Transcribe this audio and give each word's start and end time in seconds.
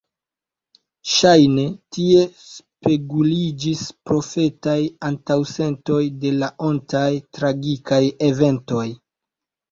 Ŝajne, 1.15 1.63
tie 1.97 2.21
speguliĝis 2.43 3.83
profetaj 4.09 4.77
antaŭsentoj 5.09 5.99
de 6.23 6.31
la 6.37 6.49
ontaj 6.71 7.03
tragikaj 7.39 8.01
eventoj. 8.29 8.87